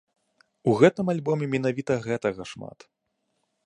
У 0.71 0.73
гэтым 0.79 1.05
альбоме 1.15 1.45
менавіта 1.53 2.01
гэтага 2.09 2.41
шмат. 2.55 2.79